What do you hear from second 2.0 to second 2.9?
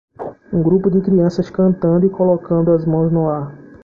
e colocando as